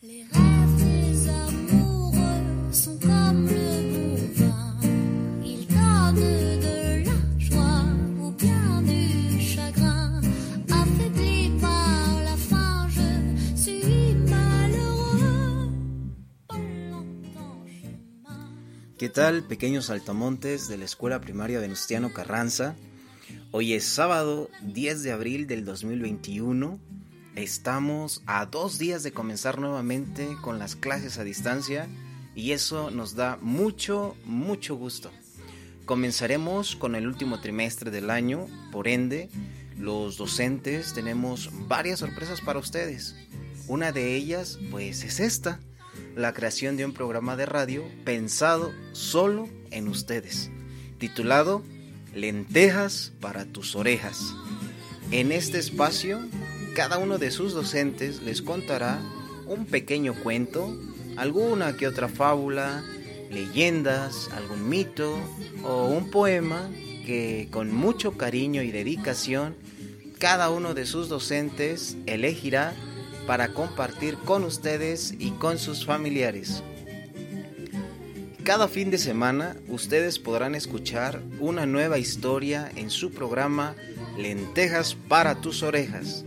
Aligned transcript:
¿Qué 0.00 0.18
tal, 19.08 19.42
pequeños 19.42 19.90
altamontes 19.90 20.68
de 20.68 20.78
la 20.78 20.84
Escuela 20.84 21.20
Primaria 21.20 21.58
Venustiano 21.58 22.12
Carranza? 22.12 22.76
Hoy 23.50 23.72
es 23.72 23.84
sábado 23.84 24.48
10 24.62 25.02
de 25.02 25.10
abril 25.10 25.48
del 25.48 25.64
2021. 25.64 26.78
Estamos 27.38 28.20
a 28.26 28.46
dos 28.46 28.80
días 28.80 29.04
de 29.04 29.12
comenzar 29.12 29.60
nuevamente 29.60 30.36
con 30.42 30.58
las 30.58 30.74
clases 30.74 31.18
a 31.18 31.24
distancia 31.24 31.86
y 32.34 32.50
eso 32.50 32.90
nos 32.90 33.14
da 33.14 33.38
mucho, 33.40 34.16
mucho 34.24 34.74
gusto. 34.74 35.12
Comenzaremos 35.84 36.74
con 36.74 36.96
el 36.96 37.06
último 37.06 37.40
trimestre 37.40 37.92
del 37.92 38.10
año, 38.10 38.48
por 38.72 38.88
ende, 38.88 39.30
los 39.76 40.16
docentes 40.16 40.94
tenemos 40.94 41.50
varias 41.68 42.00
sorpresas 42.00 42.40
para 42.40 42.58
ustedes. 42.58 43.14
Una 43.68 43.92
de 43.92 44.16
ellas, 44.16 44.58
pues, 44.72 45.04
es 45.04 45.20
esta 45.20 45.60
la 46.16 46.34
creación 46.34 46.76
de 46.76 46.86
un 46.86 46.92
programa 46.92 47.36
de 47.36 47.46
radio 47.46 47.84
pensado 48.04 48.72
solo 48.90 49.48
en 49.70 49.86
ustedes, 49.86 50.50
titulado 50.98 51.62
Lentejas 52.16 53.12
para 53.20 53.44
tus 53.44 53.76
orejas. 53.76 54.34
En 55.12 55.30
este 55.30 55.58
espacio, 55.58 56.20
cada 56.78 56.98
uno 56.98 57.18
de 57.18 57.32
sus 57.32 57.54
docentes 57.54 58.22
les 58.22 58.40
contará 58.40 59.00
un 59.46 59.66
pequeño 59.66 60.14
cuento, 60.14 60.78
alguna 61.16 61.76
que 61.76 61.88
otra 61.88 62.06
fábula, 62.06 62.84
leyendas, 63.32 64.30
algún 64.30 64.68
mito 64.68 65.18
o 65.64 65.86
un 65.86 66.08
poema 66.08 66.70
que 67.04 67.48
con 67.50 67.74
mucho 67.74 68.12
cariño 68.16 68.62
y 68.62 68.70
dedicación 68.70 69.56
cada 70.18 70.50
uno 70.50 70.72
de 70.72 70.86
sus 70.86 71.08
docentes 71.08 71.96
elegirá 72.06 72.74
para 73.26 73.48
compartir 73.54 74.14
con 74.14 74.44
ustedes 74.44 75.12
y 75.18 75.32
con 75.32 75.58
sus 75.58 75.84
familiares. 75.84 76.62
Cada 78.44 78.68
fin 78.68 78.92
de 78.92 78.98
semana 78.98 79.56
ustedes 79.66 80.20
podrán 80.20 80.54
escuchar 80.54 81.22
una 81.40 81.66
nueva 81.66 81.98
historia 81.98 82.70
en 82.76 82.90
su 82.90 83.10
programa 83.10 83.74
Lentejas 84.16 84.94
para 84.94 85.40
tus 85.40 85.64
orejas. 85.64 86.24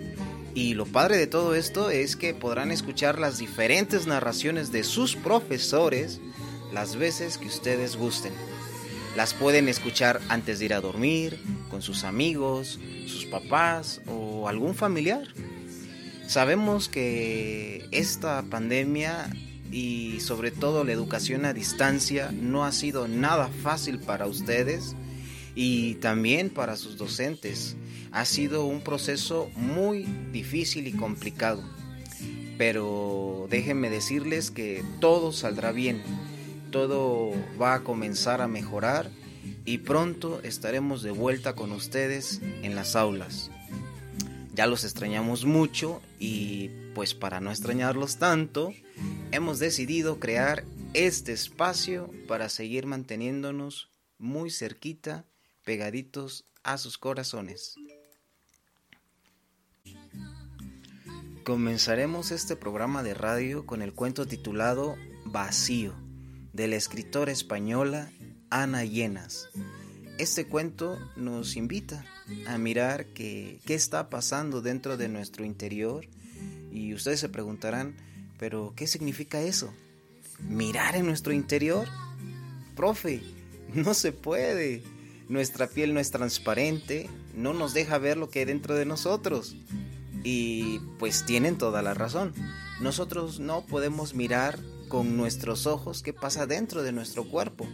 Y 0.54 0.74
lo 0.74 0.86
padre 0.86 1.18
de 1.18 1.28
todo 1.28 1.56
esto 1.56 1.92
es 1.92 2.16
que 2.16 2.34
podrán 2.34 2.72
escuchar 2.72 3.20
las 3.20 3.38
diferentes 3.38 4.06
narraciones 4.06 4.72
de 4.72 4.84
sus 4.84 5.16
profesores 5.16 6.20
las 6.74 6.96
veces 6.96 7.38
que 7.38 7.48
ustedes 7.48 7.96
gusten. 7.96 8.34
Las 9.16 9.34
pueden 9.34 9.68
escuchar 9.68 10.22
antes 10.30 10.60
de 10.60 10.66
ir 10.66 10.74
a 10.74 10.82
dormir, 10.82 11.40
con 11.70 11.82
sus 11.82 12.04
amigos, 12.04 12.80
sus 13.08 13.26
papás 13.26 14.02
o 14.08 14.48
algún 14.48 14.76
familiar. 14.76 15.28
Sabemos 16.28 16.88
que 16.88 17.88
esta 17.92 18.42
pandemia 18.44 19.30
y 19.72 20.20
sobre 20.20 20.52
todo 20.52 20.84
la 20.84 20.92
educación 20.92 21.46
a 21.46 21.54
distancia 21.54 22.32
no 22.32 22.66
ha 22.66 22.72
sido 22.72 23.08
nada 23.08 23.50
fácil 23.64 24.00
para 24.00 24.28
ustedes 24.28 24.96
y 25.56 25.96
también 25.96 26.50
para 26.50 26.76
sus 26.76 26.98
docentes. 26.98 27.76
Ha 28.12 28.26
sido 28.26 28.66
un 28.66 28.82
proceso 28.82 29.50
muy 29.56 30.04
difícil 30.32 30.88
y 30.88 30.94
complicado. 30.94 31.64
Pero 32.58 33.48
déjenme 33.50 33.90
decirles 33.90 34.52
que 34.52 34.84
todo 35.00 35.32
saldrá 35.32 35.72
bien, 35.72 36.02
todo 36.72 37.32
va 37.60 37.76
a 37.76 37.84
comenzar 37.84 38.42
a 38.42 38.48
mejorar 38.48 39.10
y 39.66 39.80
pronto 39.80 40.42
estaremos 40.44 41.02
de 41.02 41.12
vuelta 41.12 41.54
con 41.54 41.72
ustedes 41.72 42.42
en 42.62 42.75
las 42.75 42.96
aulas 42.96 43.50
ya 44.54 44.68
los 44.68 44.84
extrañamos 44.84 45.46
mucho 45.46 46.02
y 46.20 46.70
pues 46.94 47.14
para 47.14 47.40
no 47.40 47.52
extrañarlos 47.52 48.18
tanto, 48.18 48.74
hemos 49.31 49.59
decidido 49.59 50.20
crear 50.20 50.66
este 50.94 51.31
espacio 51.31 52.12
para 52.28 52.50
seguir 52.50 52.86
manteniéndonos 52.86 53.90
muy 54.18 54.52
cerquita, 54.52 55.25
pegaditos 55.64 56.46
a 56.64 56.78
sus 56.78 56.98
corazones. 56.98 57.76
Comenzaremos 61.44 62.32
este 62.32 62.56
programa 62.56 63.02
de 63.04 63.14
radio 63.14 63.66
con 63.66 63.82
el 63.82 63.94
cuento 63.94 64.28
titulado 64.28 64.96
Vacío, 65.26 65.94
de 66.54 66.68
la 66.68 66.76
escritora 66.76 67.32
española 67.32 68.12
Ana 68.50 68.86
Llenas. 68.86 69.50
Este 70.20 70.46
cuento 70.46 71.00
nos 71.16 71.56
invita 71.56 72.06
a 72.46 72.58
mirar 72.60 73.08
qué 73.08 73.60
está 73.66 74.10
pasando 74.10 74.62
dentro 74.62 74.98
de 74.98 75.10
nuestro 75.10 75.44
interior 75.44 76.08
y 76.72 76.94
ustedes 76.94 77.20
se 77.20 77.30
preguntarán, 77.30 77.96
pero 78.38 78.74
¿qué 78.76 78.86
significa 78.86 79.42
eso? 79.42 79.74
¿Mirar 80.40 80.96
en 80.96 81.08
nuestro 81.08 81.34
interior? 81.34 81.88
Profe, 82.76 83.22
no 83.74 83.94
se 83.94 84.12
puede. 84.12 84.84
Nuestra 85.31 85.68
piel 85.68 85.94
no 85.94 86.02
es 86.02 86.12
transparente, 86.12 87.09
no 87.34 87.53
nos 87.53 87.74
deja 87.74 87.97
ver 87.97 88.18
lo 88.18 88.30
que 88.30 88.40
hay 88.40 88.46
dentro 88.46 88.75
de 88.75 88.84
nosotros. 88.86 89.56
Y 90.25 90.80
pues 91.00 91.25
tienen 91.25 91.58
toda 91.58 91.81
la 91.81 91.94
razón. 91.94 92.34
Nosotros 92.81 93.40
no 93.40 93.66
podemos 93.66 94.14
mirar 94.14 94.59
con 94.90 95.16
nuestros 95.16 95.68
ojos 95.68 96.03
qué 96.03 96.12
pasa 96.12 96.47
dentro 96.47 96.84
de 96.84 96.92
nuestro 96.92 97.24
cuerpo. 97.24 97.66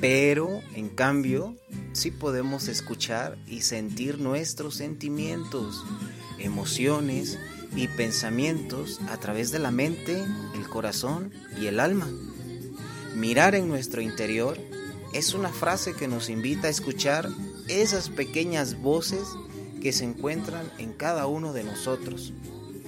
Pero, 0.00 0.60
en 0.74 0.88
cambio, 0.88 1.54
sí 1.92 2.10
podemos 2.10 2.66
escuchar 2.66 3.38
y 3.46 3.60
sentir 3.60 4.18
nuestros 4.18 4.74
sentimientos, 4.74 5.84
emociones 6.40 7.38
y 7.76 7.86
pensamientos 7.86 9.00
a 9.08 9.18
través 9.18 9.52
de 9.52 9.60
la 9.60 9.70
mente, 9.70 10.20
el 10.56 10.68
corazón 10.68 11.32
y 11.60 11.68
el 11.68 11.78
alma. 11.78 12.08
Mirar 13.14 13.54
en 13.54 13.68
nuestro 13.68 14.00
interior 14.00 14.58
es 15.14 15.32
una 15.32 15.50
frase 15.50 15.94
que 15.94 16.08
nos 16.08 16.28
invita 16.28 16.66
a 16.66 16.70
escuchar 16.70 17.28
esas 17.68 18.10
pequeñas 18.10 18.80
voces 18.82 19.22
que 19.80 19.92
se 19.92 20.04
encuentran 20.04 20.70
en 20.78 20.92
cada 20.92 21.26
uno 21.28 21.52
de 21.52 21.62
nosotros. 21.62 22.32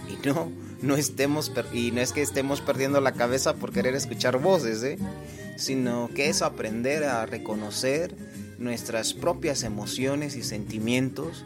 Y 0.09 0.27
no, 0.27 0.51
no 0.83 0.97
estemos 0.97 1.53
y 1.73 1.93
no 1.93 2.01
es 2.01 2.13
que 2.13 2.23
estemos 2.23 2.61
perdiendo 2.61 3.01
la 3.01 3.13
cabeza 3.13 3.55
por 3.55 3.73
querer 3.73 3.95
escuchar 3.95 4.39
voces, 4.41 4.83
¿eh? 4.83 4.99
sino 5.57 6.11
que 6.15 6.29
es 6.29 6.43
aprender 6.43 7.05
a 7.05 7.25
reconocer 7.27 8.15
nuestras 8.59 9.15
propias 9.15 9.63
emociones 9.63 10.35
y 10.35 10.43
sentimientos 10.43 11.45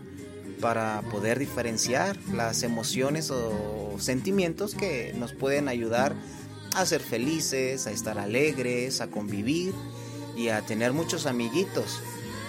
para 0.63 1.03
poder 1.11 1.39
diferenciar 1.39 2.17
las 2.33 2.63
emociones 2.63 3.31
o 3.31 3.97
sentimientos 3.99 4.75
que 4.75 5.15
nos 5.19 5.35
pueden 5.35 5.69
ayudar 5.69 6.15
a 6.75 6.87
ser 6.87 7.01
felices, 7.03 7.87
a 7.87 7.91
estar 7.91 8.19
alegres, 8.19 9.01
a 9.01 9.09
convivir 9.09 9.75
y 10.41 10.49
a 10.49 10.63
tener 10.63 10.95
muchos 10.95 11.27
amiguitos 11.27 12.01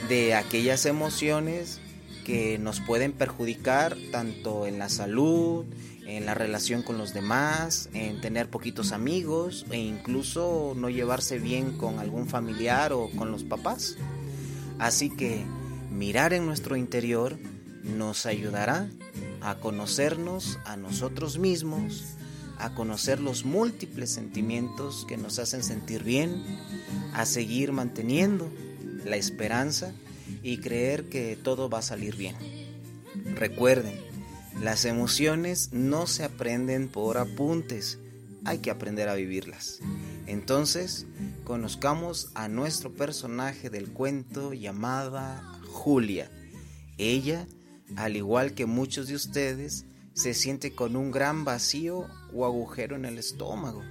de 0.07 0.33
aquellas 0.33 0.85
emociones 0.85 1.81
que 2.23 2.57
nos 2.57 2.79
pueden 2.79 3.11
perjudicar 3.11 3.97
tanto 4.11 4.65
en 4.65 4.79
la 4.79 4.87
salud, 4.87 5.65
en 6.05 6.25
la 6.25 6.33
relación 6.33 6.83
con 6.83 6.97
los 6.97 7.13
demás, 7.13 7.89
en 7.93 8.21
tener 8.21 8.49
poquitos 8.49 8.93
amigos 8.93 9.65
e 9.71 9.77
incluso 9.77 10.73
no 10.77 10.89
llevarse 10.89 11.37
bien 11.37 11.77
con 11.77 11.99
algún 11.99 12.27
familiar 12.27 12.93
o 12.93 13.09
con 13.09 13.29
los 13.29 13.43
papás. 13.43 13.97
Así 14.79 15.09
que 15.09 15.43
mirar 15.91 16.31
en 16.31 16.45
nuestro 16.45 16.77
interior 16.77 17.37
nos 17.83 18.25
ayudará 18.25 18.87
a 19.41 19.55
conocernos 19.55 20.59
a 20.63 20.77
nosotros 20.77 21.39
mismos, 21.39 22.15
a 22.61 22.73
conocer 22.75 23.19
los 23.19 23.43
múltiples 23.43 24.11
sentimientos 24.11 25.05
que 25.07 25.17
nos 25.17 25.39
hacen 25.39 25.63
sentir 25.63 26.03
bien, 26.03 26.43
a 27.13 27.25
seguir 27.25 27.71
manteniendo 27.71 28.51
la 29.03 29.15
esperanza 29.15 29.93
y 30.43 30.57
creer 30.57 31.09
que 31.09 31.35
todo 31.35 31.69
va 31.69 31.79
a 31.79 31.83
salir 31.83 32.15
bien. 32.15 32.35
Recuerden, 33.35 33.99
las 34.61 34.85
emociones 34.85 35.69
no 35.71 36.05
se 36.05 36.23
aprenden 36.23 36.87
por 36.87 37.17
apuntes, 37.17 37.99
hay 38.45 38.59
que 38.59 38.71
aprender 38.71 39.09
a 39.09 39.15
vivirlas. 39.15 39.79
Entonces, 40.27 41.07
conozcamos 41.43 42.29
a 42.35 42.47
nuestro 42.47 42.93
personaje 42.93 43.69
del 43.69 43.91
cuento 43.91 44.53
llamada 44.53 45.41
Julia. 45.67 46.29
Ella, 46.97 47.47
al 47.95 48.15
igual 48.15 48.53
que 48.53 48.65
muchos 48.65 49.07
de 49.07 49.15
ustedes, 49.15 49.85
se 50.13 50.33
siente 50.33 50.75
con 50.75 50.95
un 50.95 51.11
gran 51.11 51.45
vacío 51.45 52.07
o 52.33 52.45
agujero 52.45 52.95
en 52.95 53.05
el 53.05 53.17
estómago 53.17 53.83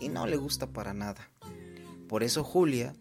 y 0.00 0.08
no 0.08 0.26
le 0.26 0.36
gusta 0.36 0.66
para 0.68 0.94
nada. 0.94 1.30
Por 2.08 2.22
eso 2.22 2.44
Julia 2.44 2.94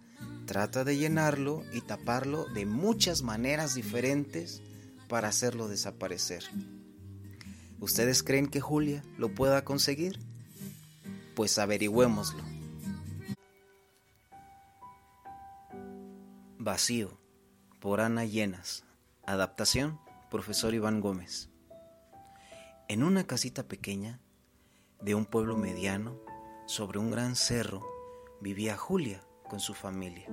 trata 0.45 0.83
de 0.83 0.97
llenarlo 0.97 1.63
y 1.73 1.81
taparlo 1.81 2.45
de 2.45 2.65
muchas 2.65 3.21
maneras 3.21 3.75
diferentes 3.75 4.61
para 5.07 5.27
hacerlo 5.27 5.67
desaparecer. 5.67 6.43
¿Ustedes 7.79 8.23
creen 8.23 8.47
que 8.47 8.61
Julia 8.61 9.03
lo 9.17 9.33
pueda 9.33 9.63
conseguir? 9.63 10.19
Pues 11.35 11.57
averigüémoslo. 11.59 12.43
Vacío, 16.57 17.19
por 17.79 18.01
Ana 18.01 18.25
Llenas. 18.25 18.85
Adaptación, 19.27 19.99
profesor 20.31 20.73
Iván 20.73 21.01
Gómez. 21.01 21.49
En 22.87 23.01
una 23.01 23.25
casita 23.25 23.67
pequeña 23.67 24.19
de 25.01 25.15
un 25.15 25.25
pueblo 25.25 25.57
mediano, 25.57 26.19
sobre 26.67 26.99
un 26.99 27.09
gran 27.09 27.35
cerro, 27.35 27.83
vivía 28.41 28.77
Julia 28.77 29.23
con 29.49 29.59
su 29.59 29.73
familia. 29.73 30.27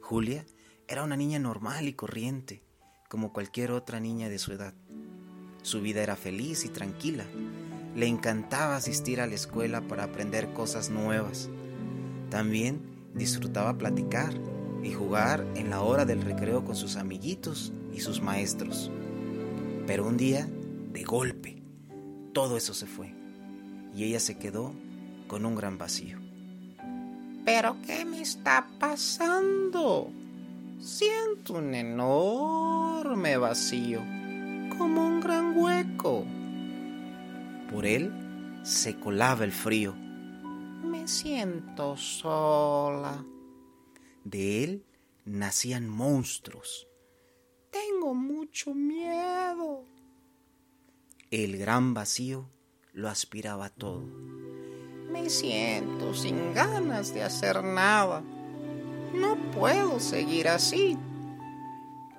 Julia 0.00 0.46
era 0.86 1.02
una 1.02 1.16
niña 1.16 1.40
normal 1.40 1.88
y 1.88 1.94
corriente, 1.94 2.62
como 3.08 3.32
cualquier 3.32 3.72
otra 3.72 3.98
niña 3.98 4.28
de 4.28 4.38
su 4.38 4.52
edad. 4.52 4.74
Su 5.62 5.80
vida 5.80 6.04
era 6.04 6.14
feliz 6.14 6.64
y 6.64 6.68
tranquila. 6.68 7.24
Le 7.96 8.06
encantaba 8.06 8.76
asistir 8.76 9.20
a 9.20 9.26
la 9.26 9.34
escuela 9.34 9.80
para 9.80 10.04
aprender 10.04 10.52
cosas 10.52 10.88
nuevas. 10.88 11.50
También 12.30 12.80
disfrutaba 13.12 13.76
platicar 13.76 14.32
y 14.84 14.92
jugar 14.92 15.44
en 15.56 15.70
la 15.70 15.80
hora 15.80 16.04
del 16.04 16.22
recreo 16.22 16.64
con 16.64 16.76
sus 16.76 16.94
amiguitos 16.94 17.72
y 17.92 18.02
sus 18.02 18.22
maestros. 18.22 18.92
Pero 19.88 20.06
un 20.06 20.16
día, 20.16 20.48
de 20.92 21.02
golpe, 21.02 21.55
todo 22.36 22.58
eso 22.58 22.74
se 22.74 22.84
fue 22.84 23.14
y 23.94 24.04
ella 24.04 24.20
se 24.20 24.36
quedó 24.36 24.74
con 25.26 25.46
un 25.46 25.54
gran 25.54 25.78
vacío. 25.78 26.18
¿Pero 27.46 27.78
qué 27.86 28.04
me 28.04 28.20
está 28.20 28.68
pasando? 28.78 30.10
Siento 30.78 31.54
un 31.54 31.74
enorme 31.74 33.38
vacío, 33.38 34.00
como 34.76 35.06
un 35.06 35.20
gran 35.22 35.56
hueco. 35.56 36.26
Por 37.70 37.86
él 37.86 38.12
se 38.64 39.00
colaba 39.00 39.42
el 39.42 39.52
frío. 39.52 39.94
Me 39.94 41.08
siento 41.08 41.96
sola. 41.96 43.24
De 44.24 44.62
él 44.62 44.84
nacían 45.24 45.88
monstruos. 45.88 46.86
Tengo 47.70 48.12
mucho 48.12 48.74
miedo. 48.74 49.95
El 51.30 51.58
gran 51.58 51.94
vacío 51.94 52.48
lo 52.92 53.08
aspiraba 53.08 53.68
todo. 53.70 54.04
Me 55.10 55.28
siento 55.28 56.14
sin 56.14 56.54
ganas 56.54 57.12
de 57.12 57.22
hacer 57.22 57.64
nada. 57.64 58.22
No 59.12 59.36
puedo 59.52 59.98
seguir 59.98 60.48
así. 60.48 60.96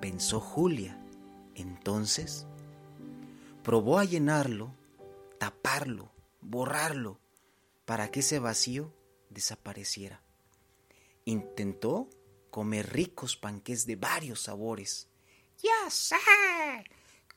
Pensó 0.00 0.40
Julia. 0.40 0.98
Entonces 1.54 2.46
probó 3.68 3.98
a 3.98 4.04
llenarlo, 4.04 4.74
taparlo, 5.38 6.10
borrarlo, 6.40 7.20
para 7.84 8.10
que 8.10 8.20
ese 8.20 8.38
vacío 8.38 8.94
desapareciera. 9.28 10.22
Intentó 11.24 12.08
comer 12.50 12.90
ricos 12.92 13.36
panques 13.36 13.84
de 13.84 13.96
varios 13.96 14.40
sabores. 14.40 15.08
Ya 15.62 15.90
sé, 15.90 16.16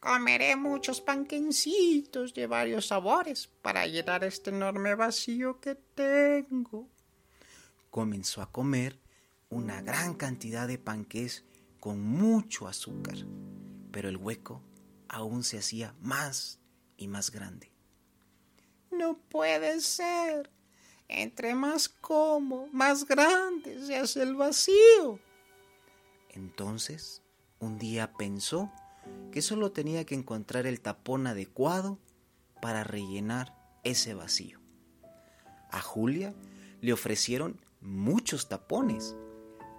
comeré 0.02 0.56
muchos 0.56 1.00
panquencitos 1.00 2.34
de 2.34 2.48
varios 2.48 2.88
sabores 2.88 3.48
para 3.62 3.86
llenar 3.86 4.24
este 4.24 4.50
enorme 4.50 4.96
vacío 4.96 5.62
que 5.62 5.76
tengo. 5.76 6.90
Comenzó 7.92 8.42
a 8.42 8.52
comer 8.52 9.00
una 9.50 9.82
gran 9.82 10.16
cantidad 10.16 10.68
de 10.68 10.80
panques 10.80 11.46
con 11.80 12.02
mucho 12.02 12.68
azúcar, 12.68 13.16
pero 13.92 14.10
el 14.10 14.18
hueco 14.18 14.64
aún 15.08 15.44
se 15.44 15.60
hacía 15.60 15.94
más 16.02 16.60
y 16.98 17.08
más 17.08 17.30
grande. 17.30 17.72
No 18.90 19.18
puede 19.30 19.82
ser. 19.82 20.50
Entre 21.08 21.54
más 21.54 21.90
como, 21.90 22.68
más 22.68 23.06
grande 23.06 23.86
se 23.86 23.98
hace 23.98 24.24
el 24.24 24.36
vacío. 24.36 25.20
Entonces, 26.30 27.22
un 27.60 27.78
día 27.78 28.14
pensó 28.14 28.72
que 29.32 29.42
solo 29.42 29.72
tenía 29.72 30.06
que 30.06 30.16
encontrar 30.16 30.66
el 30.66 30.82
tapón 30.82 31.28
adecuado 31.28 32.00
para 32.62 32.84
rellenar 32.84 33.56
ese 33.84 34.14
vacío. 34.14 34.60
A 35.72 35.82
Julia 35.82 36.34
le 36.82 36.94
ofrecieron 36.94 37.62
muchos 37.80 38.50
tapones, 38.50 39.16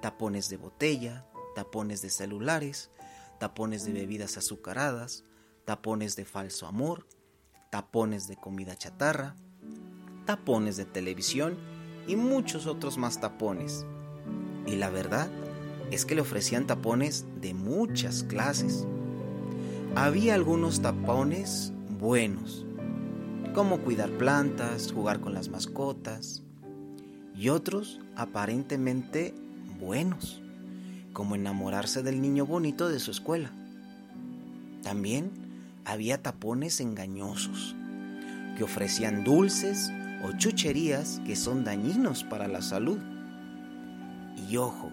tapones 0.01 0.49
de 0.49 0.57
botella, 0.57 1.27
tapones 1.55 2.03
de 2.03 2.11
celulares, 2.11 2.91
tapones 3.39 3.85
de 3.85 3.93
bebidas 3.93 4.37
azucaradas, 4.39 5.25
tapones 5.65 6.17
de 6.17 6.25
falso 6.25 6.67
amor, 6.67 7.07
tapones 7.71 8.27
de 8.27 8.37
comida 8.37 8.77
chatarra, 8.77 9.37
tapones 10.27 10.77
de 10.77 10.85
televisión 10.85 11.59
y 12.07 12.17
muchos 12.17 12.67
otros 12.67 12.99
más 12.99 13.21
tapones. 13.21 13.85
Y 14.67 14.77
la 14.77 14.91
verdad 14.91 15.31
es 15.91 16.05
que 16.05 16.15
le 16.15 16.21
ofrecían 16.21 16.67
tapones 16.67 17.27
de 17.41 17.55
muchas 17.55 18.23
clases. 18.23 18.87
Había 19.95 20.35
algunos 20.35 20.81
tapones 20.81 21.71
buenos, 21.91 22.65
como 23.55 23.81
cuidar 23.81 24.11
plantas, 24.13 24.91
jugar 24.91 25.21
con 25.21 25.35
las 25.35 25.51
mascotas, 25.51 26.43
y 27.37 27.51
otros 27.51 28.01
aparentemente 28.17 29.35
buenos, 29.79 30.41
como 31.13 31.35
enamorarse 31.35 32.03
del 32.03 32.23
niño 32.23 32.47
bonito 32.47 32.89
de 32.89 33.01
su 33.01 33.11
escuela. 33.11 33.53
También 34.83 35.31
había 35.85 36.23
tapones 36.23 36.81
engañosos, 36.81 37.77
que 38.57 38.65
ofrecían 38.65 39.25
dulces 39.25 39.93
o 40.25 40.33
chucherías 40.33 41.21
que 41.27 41.37
son 41.37 41.65
dañinos 41.65 42.25
para 42.25 42.49
la 42.49 42.63
salud. 42.63 42.99
Y 44.49 44.57
ojo, 44.57 44.91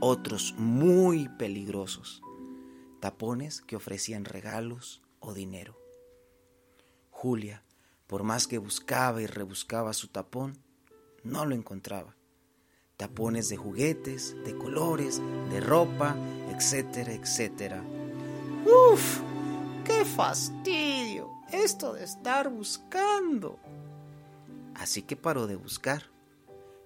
otros 0.00 0.56
muy 0.58 1.28
peligrosos, 1.28 2.20
tapones 3.00 3.60
que 3.62 3.76
ofrecían 3.76 4.24
regalos 4.24 5.02
o 5.18 5.34
dinero. 5.34 5.76
Julia, 7.10 7.64
por 8.06 8.22
más 8.22 8.46
que 8.46 8.58
buscaba 8.58 9.22
y 9.22 9.26
rebuscaba 9.26 9.92
su 9.92 10.08
tapón, 10.08 10.62
no 11.22 11.44
lo 11.44 11.54
encontraba. 11.54 12.16
Tapones 12.96 13.48
de 13.48 13.56
juguetes, 13.56 14.36
de 14.44 14.56
colores, 14.56 15.20
de 15.50 15.60
ropa, 15.60 16.16
etcétera, 16.50 17.12
etcétera. 17.12 17.82
¡Uf! 18.64 19.20
¡Qué 19.84 20.04
fastidio! 20.04 21.30
Esto 21.50 21.94
de 21.94 22.04
estar 22.04 22.50
buscando. 22.50 23.58
Así 24.74 25.02
que 25.02 25.16
paró 25.16 25.46
de 25.46 25.56
buscar. 25.56 26.10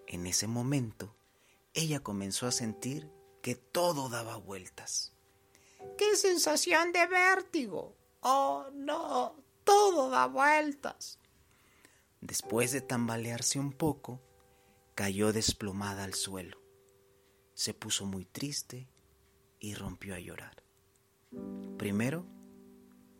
En 0.06 0.26
ese 0.26 0.46
momento, 0.46 1.14
ella 1.74 2.00
comenzó 2.00 2.46
a 2.46 2.52
sentir 2.52 3.10
que 3.42 3.54
todo 3.54 4.08
daba 4.08 4.36
vueltas. 4.36 5.13
¡Qué 5.96 6.16
sensación 6.16 6.92
de 6.92 7.06
vértigo! 7.06 7.96
¡Oh, 8.20 8.66
no! 8.72 9.36
Todo 9.64 10.10
da 10.10 10.26
vueltas. 10.26 11.18
Después 12.20 12.72
de 12.72 12.80
tambalearse 12.80 13.58
un 13.58 13.72
poco, 13.72 14.20
cayó 14.94 15.32
desplomada 15.32 16.04
al 16.04 16.14
suelo. 16.14 16.60
Se 17.54 17.74
puso 17.74 18.06
muy 18.06 18.24
triste 18.24 18.88
y 19.60 19.74
rompió 19.74 20.14
a 20.14 20.20
llorar. 20.20 20.62
Primero, 21.78 22.26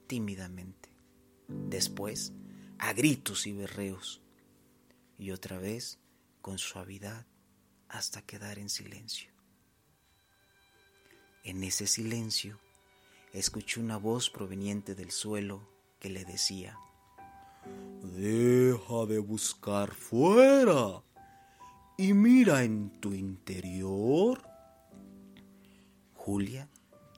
tímidamente. 0.07 0.91
Después, 1.49 2.33
a 2.79 2.93
gritos 2.93 3.47
y 3.47 3.53
berreos. 3.53 4.23
Y 5.19 5.31
otra 5.31 5.59
vez, 5.59 5.99
con 6.41 6.59
suavidad, 6.59 7.27
hasta 7.89 8.23
quedar 8.23 8.59
en 8.59 8.69
silencio. 8.69 9.34
En 11.47 11.63
ese 11.63 11.87
silencio, 11.87 12.59
escuché 13.35 13.79
una 13.79 13.99
voz 13.99 14.31
proveniente 14.31 14.95
del 14.95 15.11
suelo 15.11 15.61
que 16.01 16.09
le 16.09 16.25
decía, 16.25 16.79
Deja 18.03 19.05
de 19.07 19.19
buscar 19.19 19.93
fuera 19.93 21.03
y 21.99 22.15
mira 22.15 22.65
en 22.65 22.89
tu 22.99 23.13
interior. 23.13 24.43
Julia 26.15 26.71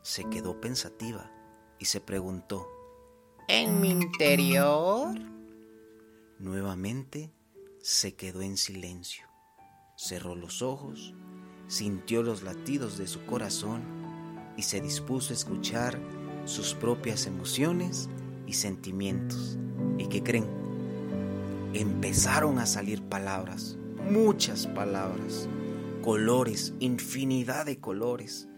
se 0.03 0.29
quedó 0.29 0.61
pensativa 0.61 1.31
y 1.79 1.85
se 1.85 2.01
preguntó, 2.01 2.67
¿En 3.47 3.81
mi 3.81 3.91
interior? 3.91 5.17
Nuevamente 6.41 7.33
se 7.81 8.17
quedó 8.17 8.43
en 8.43 8.57
silencio, 8.57 9.29
cerró 9.97 10.35
los 10.35 10.63
ojos, 10.63 11.15
sintió 11.69 12.25
los 12.25 12.43
latidos 12.43 12.99
de 12.99 13.07
su 13.07 13.25
corazón 13.25 13.96
y 14.57 14.63
se 14.63 14.81
dispuso 14.81 15.33
a 15.33 15.37
escuchar 15.37 15.99
sus 16.45 16.75
propias 16.75 17.27
emociones 17.27 18.09
y 18.47 18.55
sentimientos. 18.55 19.59
¿Y 19.99 20.07
qué 20.07 20.23
creen? 20.23 20.47
Empezaron 21.75 22.59
a 22.59 22.67
salir 22.67 23.03
palabras, 23.03 23.77
muchas 24.11 24.67
palabras, 24.67 25.49
colores, 26.03 26.73
infinidad 26.81 27.67
de 27.67 27.79
colores, 27.79 28.49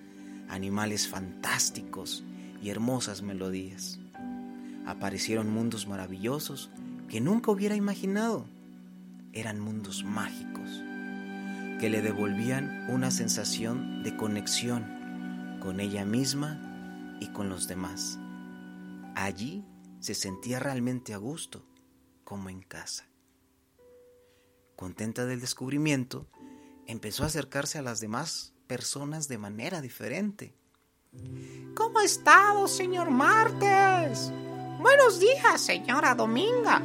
animales 0.48 1.08
fantásticos 1.08 2.24
y 2.62 2.70
hermosas 2.70 3.22
melodías. 3.22 3.98
Aparecieron 4.86 5.50
mundos 5.50 5.86
maravillosos 5.86 6.70
que 7.08 7.20
nunca 7.20 7.50
hubiera 7.50 7.74
imaginado. 7.74 8.46
Eran 9.32 9.60
mundos 9.60 10.04
mágicos 10.04 10.82
que 11.78 11.88
le 11.88 12.02
devolvían 12.02 12.86
una 12.88 13.10
sensación 13.10 14.02
de 14.02 14.16
conexión 14.16 14.97
con 15.68 15.80
ella 15.80 16.06
misma 16.06 17.18
y 17.20 17.26
con 17.26 17.50
los 17.50 17.68
demás. 17.68 18.18
Allí 19.14 19.66
se 20.00 20.14
sentía 20.14 20.58
realmente 20.58 21.12
a 21.12 21.18
gusto, 21.18 21.62
como 22.25 22.48
en 22.48 22.62
casa. 22.62 23.06
Contenta 24.76 25.26
del 25.26 25.42
descubrimiento, 25.42 26.26
empezó 26.87 27.22
a 27.22 27.26
acercarse 27.26 27.76
a 27.76 27.82
las 27.82 28.00
demás 28.00 28.54
personas 28.66 29.28
de 29.28 29.37
manera 29.37 29.82
diferente. 29.82 30.54
¿Cómo 31.75 31.98
ha 31.98 32.04
estado, 32.04 32.66
señor 32.66 33.10
Martes? 33.10 34.32
Buenos 34.80 35.20
días, 35.20 35.60
señora 35.60 36.14
Dominga. 36.14 36.80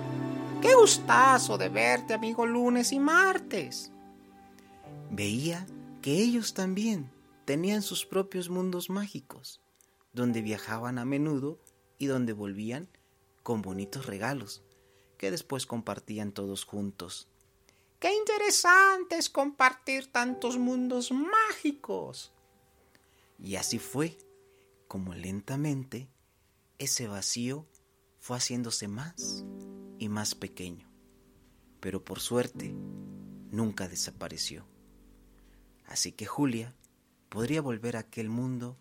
Qué 0.62 0.76
gustazo 0.76 1.58
de 1.58 1.70
verte, 1.70 2.16
amigo 2.16 2.46
lunes 2.46 2.92
y 2.92 3.00
martes. 3.00 3.94
Veía 5.10 5.66
que 6.02 6.18
ellos 6.18 6.54
también 6.54 7.14
tenían 7.46 7.82
sus 7.82 8.06
propios 8.06 8.50
mundos 8.50 8.90
mágicos, 8.90 9.62
donde 10.14 10.42
viajaban 10.42 10.98
a 10.98 11.06
menudo 11.06 11.60
y 11.98 12.06
donde 12.06 12.34
volvían 12.34 12.90
con 13.44 13.62
bonitos 13.62 14.06
regalos, 14.06 14.64
que 15.18 15.32
después 15.32 15.66
compartían 15.66 16.32
todos 16.32 16.66
juntos. 16.66 17.28
Qué 18.00 18.14
interesante 18.14 19.18
es 19.18 19.30
compartir 19.30 20.12
tantos 20.12 20.58
mundos 20.58 21.12
mágicos. 21.12 22.34
Y 23.40 23.56
así 23.56 23.80
fue, 23.80 24.18
como 24.88 25.14
lentamente 25.14 26.10
ese 26.80 27.08
vacío 27.08 27.66
fue 28.20 28.38
haciéndose 28.38 28.88
más 28.88 29.46
y 30.00 30.10
más 30.10 30.36
pequeño. 30.36 30.90
Pero 31.80 32.04
por 32.04 32.20
suerte, 32.20 32.74
nunca 33.52 33.88
desapareció. 33.88 34.66
Así 35.86 36.12
que 36.12 36.26
Julia 36.26 36.76
podría 37.34 37.64
volver 37.64 37.98
a 37.98 38.02
aquel 38.02 38.30
mundo 38.30 38.78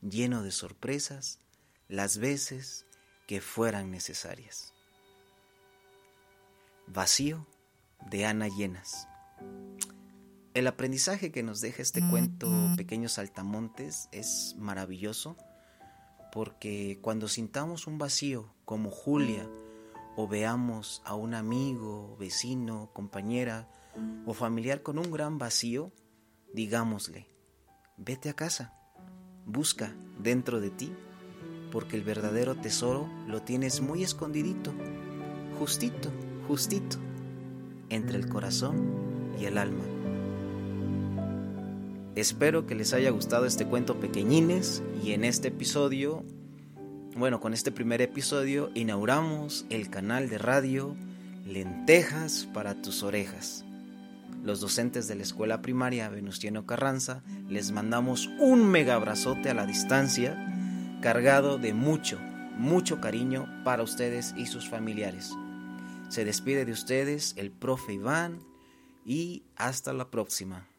lleno 0.00 0.42
de 0.42 0.50
sorpresas 0.50 1.38
las 1.86 2.18
veces 2.18 2.84
que 3.28 3.40
fueran 3.40 3.92
necesarias. 3.92 4.74
Vacío 6.88 7.46
de 8.10 8.26
Ana 8.26 8.48
Llenas. 8.48 9.06
El 10.52 10.66
aprendizaje 10.66 11.30
que 11.30 11.44
nos 11.44 11.60
deja 11.60 11.80
este 11.80 12.02
cuento 12.10 12.50
Pequeños 12.76 13.12
Saltamontes 13.12 14.08
es 14.10 14.56
maravilloso 14.58 15.36
porque 16.32 16.98
cuando 17.02 17.28
sintamos 17.28 17.86
un 17.86 17.98
vacío 17.98 18.52
como 18.64 18.90
Julia 18.90 19.48
o 20.16 20.26
veamos 20.26 21.02
a 21.04 21.14
un 21.14 21.34
amigo, 21.34 22.16
vecino, 22.18 22.90
compañera 22.94 23.68
o 24.26 24.34
familiar 24.34 24.82
con 24.82 24.98
un 24.98 25.12
gran 25.12 25.38
vacío, 25.38 25.92
digámosle, 26.52 27.28
vete 28.04 28.28
a 28.28 28.34
casa, 28.34 28.72
busca 29.46 29.94
dentro 30.18 30.60
de 30.60 30.70
ti, 30.70 30.92
porque 31.70 31.96
el 31.96 32.02
verdadero 32.02 32.54
tesoro 32.54 33.08
lo 33.26 33.42
tienes 33.42 33.80
muy 33.80 34.02
escondidito, 34.02 34.72
justito, 35.58 36.10
justito 36.48 36.96
entre 37.88 38.16
el 38.18 38.28
corazón 38.28 39.34
y 39.38 39.44
el 39.44 39.58
alma. 39.58 39.84
Espero 42.14 42.66
que 42.66 42.74
les 42.74 42.92
haya 42.92 43.10
gustado 43.10 43.46
este 43.46 43.66
cuento 43.66 43.98
pequeñines 43.98 44.82
y 45.02 45.12
en 45.12 45.24
este 45.24 45.48
episodio, 45.48 46.24
bueno, 47.16 47.40
con 47.40 47.54
este 47.54 47.72
primer 47.72 48.02
episodio 48.02 48.70
inauguramos 48.74 49.64
el 49.70 49.88
canal 49.88 50.28
de 50.28 50.38
radio 50.38 50.96
Lentejas 51.46 52.48
para 52.52 52.80
tus 52.82 53.02
orejas. 53.02 53.64
Los 54.42 54.60
docentes 54.60 55.06
de 55.06 55.14
la 55.14 55.22
escuela 55.22 55.62
primaria 55.62 56.08
Venustiano 56.08 56.66
Carranza 56.66 57.22
les 57.48 57.70
mandamos 57.70 58.28
un 58.40 58.68
mega 58.68 58.96
abrazote 58.96 59.48
a 59.50 59.54
la 59.54 59.66
distancia 59.66 60.36
cargado 61.00 61.58
de 61.58 61.74
mucho, 61.74 62.18
mucho 62.56 63.00
cariño 63.00 63.48
para 63.64 63.84
ustedes 63.84 64.34
y 64.36 64.46
sus 64.46 64.68
familiares. 64.68 65.30
Se 66.08 66.24
despide 66.24 66.64
de 66.64 66.72
ustedes 66.72 67.34
el 67.36 67.52
profe 67.52 67.92
Iván 67.92 68.40
y 69.04 69.44
hasta 69.56 69.92
la 69.92 70.10
próxima. 70.10 70.71